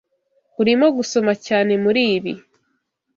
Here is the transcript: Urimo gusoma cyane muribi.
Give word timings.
Urimo 0.61 0.85
gusoma 0.97 1.33
cyane 1.47 1.71
muribi. 1.83 2.33